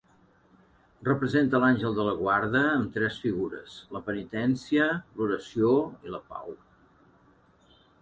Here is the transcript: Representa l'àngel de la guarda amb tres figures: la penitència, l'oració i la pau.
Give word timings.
Representa 1.09 1.59
l'àngel 1.63 1.97
de 1.99 2.05
la 2.07 2.15
guarda 2.21 2.63
amb 2.79 2.91
tres 2.97 3.21
figures: 3.27 3.77
la 3.99 4.03
penitència, 4.11 4.91
l'oració 5.21 5.79
i 6.09 6.19
la 6.19 6.27
pau. 6.35 6.61